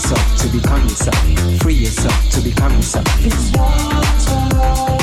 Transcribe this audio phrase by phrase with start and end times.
[0.00, 1.60] yourself to become yourself.
[1.60, 3.06] Free yourself to become yourself.
[3.20, 4.99] It's water.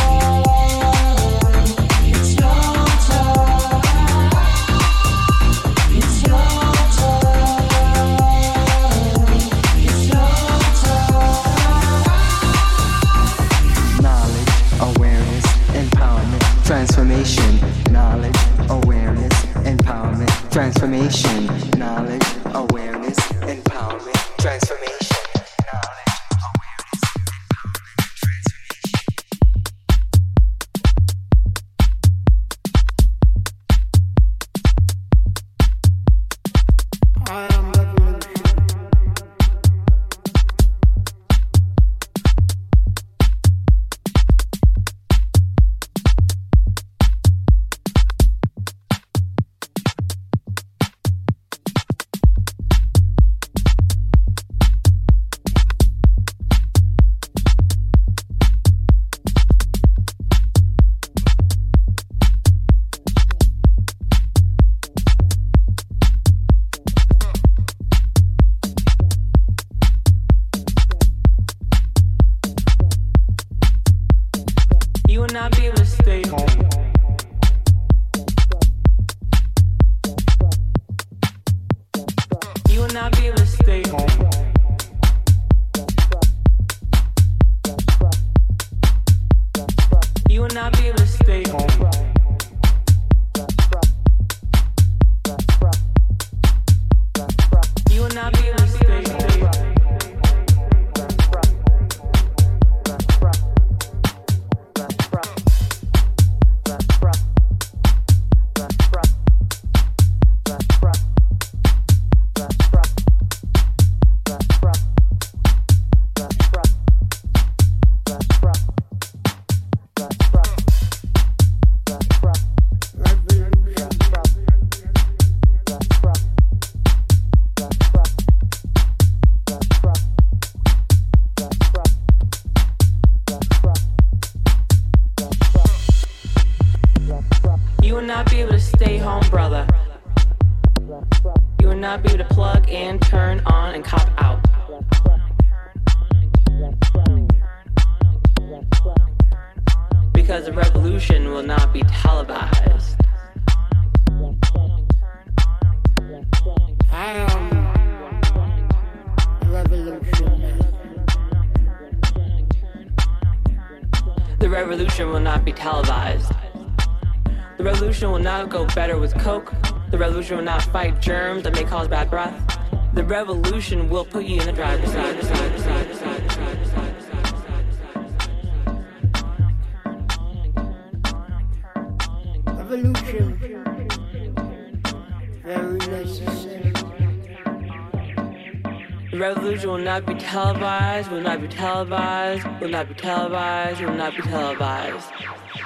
[190.28, 195.07] Televised, will not be televised, will not be televised, will not be televised.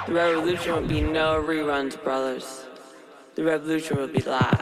[0.06, 2.64] The revolution will be no reruns, brothers.
[3.34, 4.61] The revolution will be live.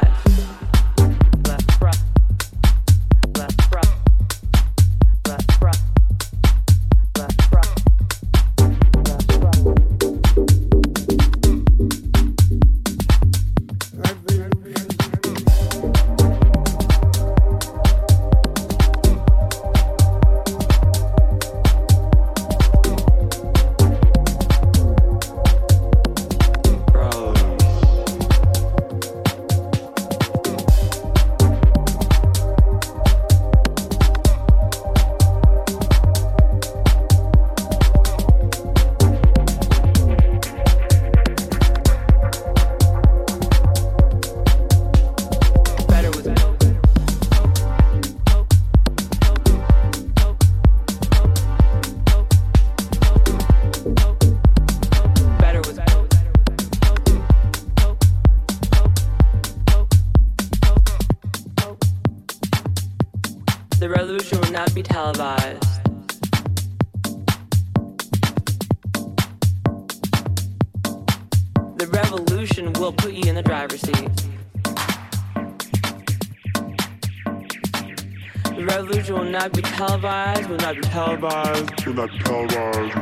[79.91, 82.97] Televised, will not be televised, will not be televised.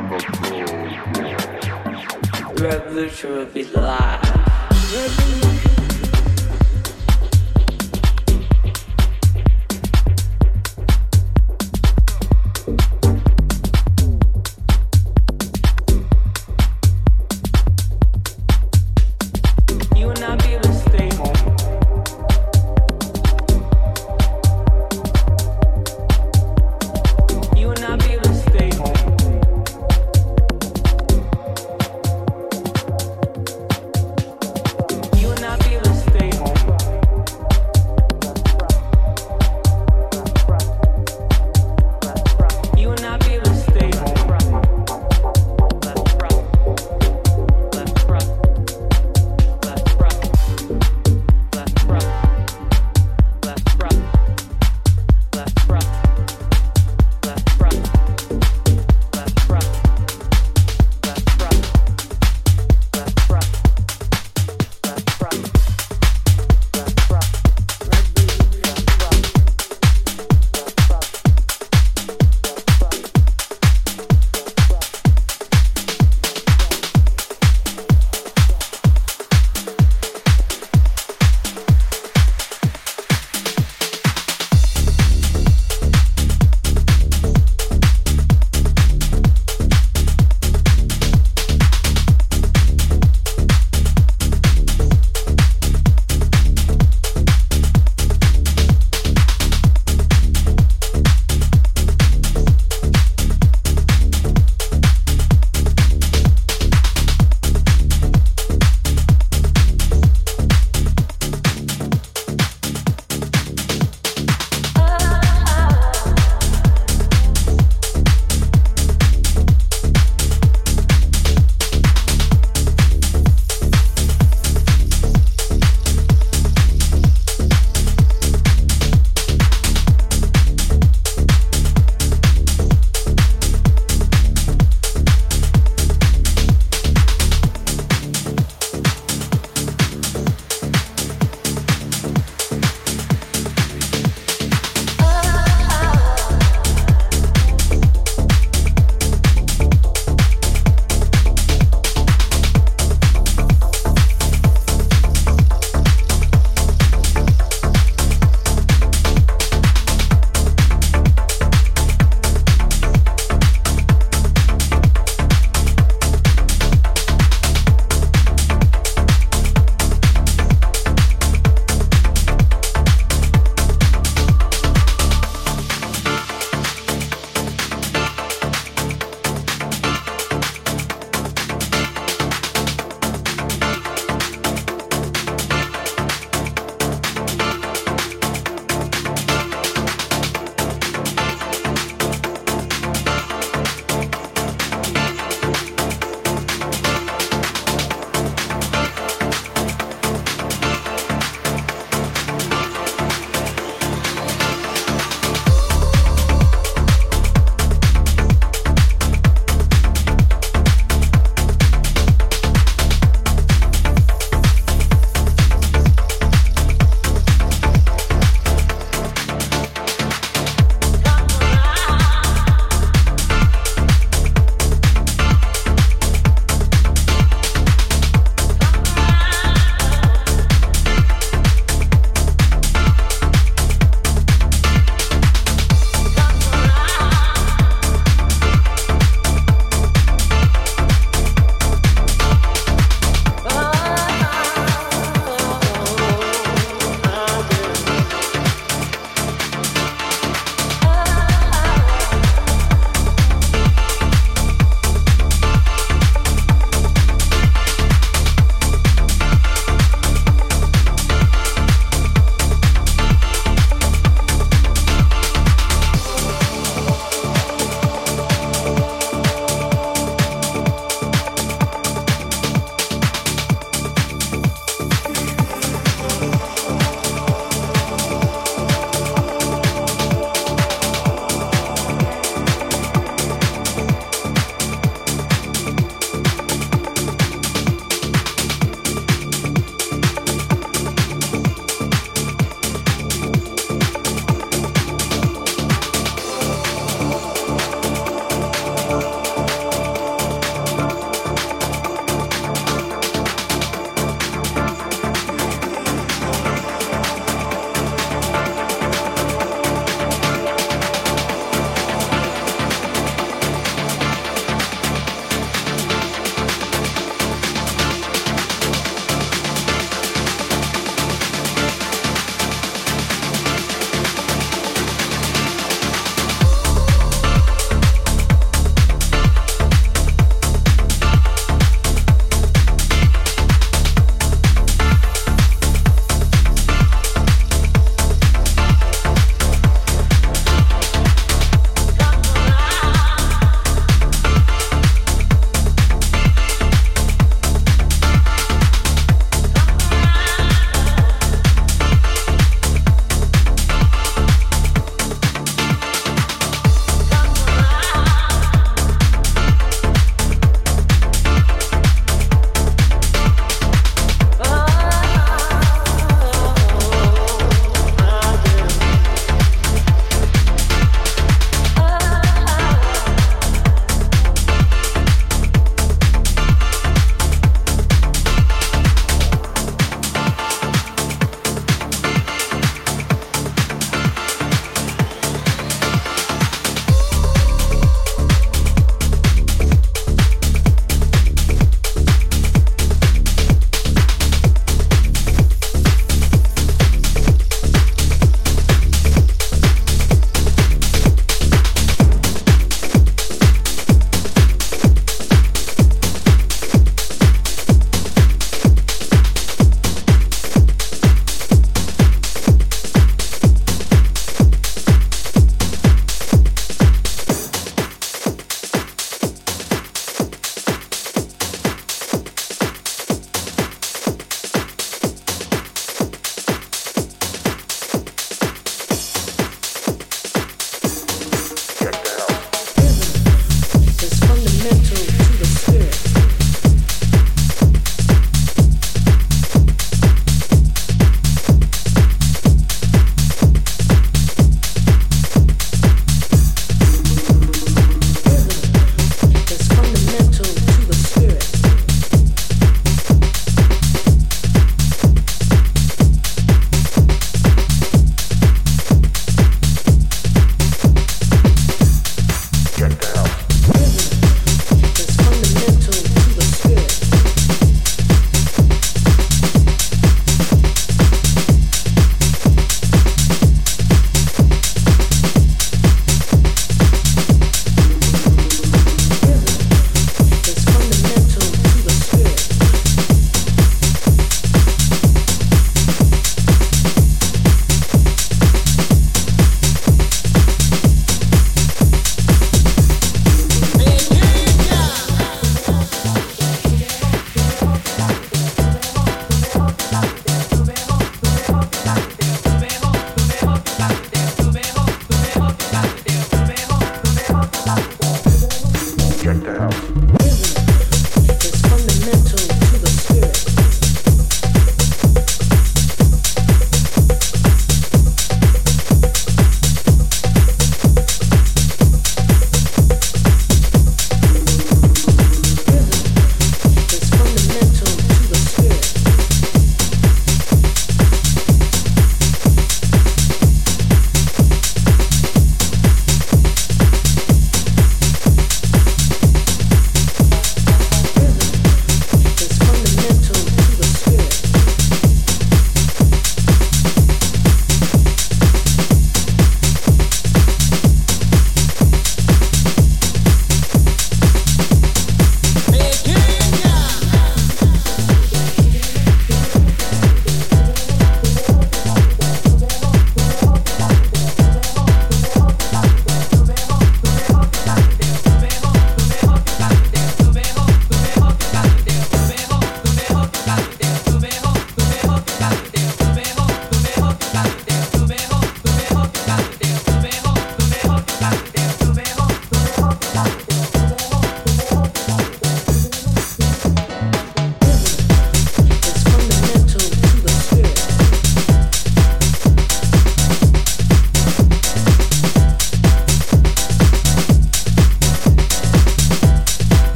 [2.55, 5.48] The revolution will be live.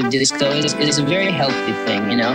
[0.00, 2.32] Of disco is, is a very healthy thing, you know.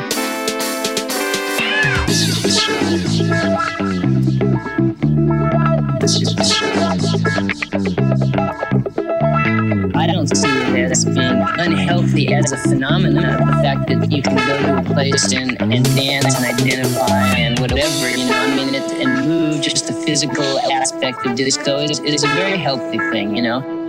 [9.94, 13.46] I don't see it as being unhealthy as a phenomenon.
[13.46, 17.60] The fact that you can go to a place and, and dance and identify and
[17.60, 22.00] whatever, you know, I mean, it, and move, just the physical aspect of disco is,
[22.00, 23.81] is a very healthy thing, you know.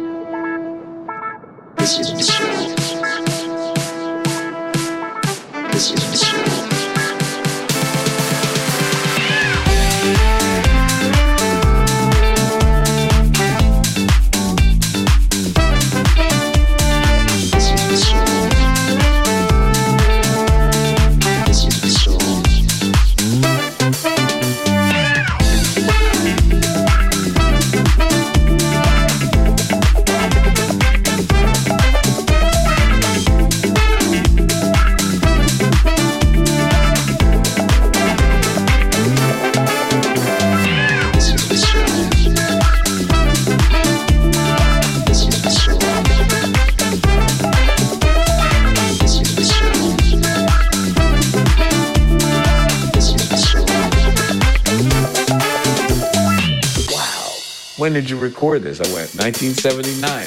[59.22, 60.21] 1979.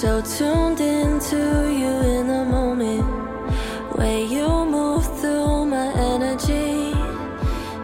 [0.00, 3.04] so tuned into you in the moment.
[3.98, 6.94] Way you move through my energy.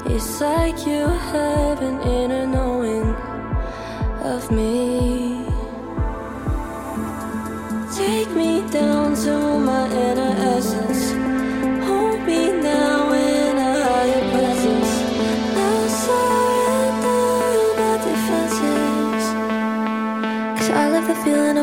[0.06, 2.45] It's like you have an inner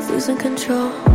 [0.10, 1.13] losing control.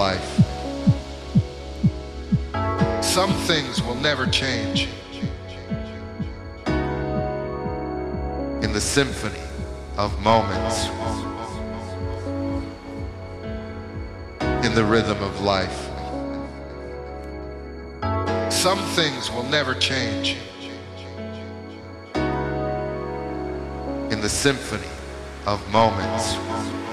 [0.00, 0.30] Life.
[3.04, 4.88] Some things will never change.
[8.64, 9.44] In the symphony
[9.98, 10.86] of moments.
[14.64, 15.80] In the rhythm of life.
[18.50, 20.38] Some things will never change.
[24.14, 24.92] In the symphony
[25.44, 26.89] of moments.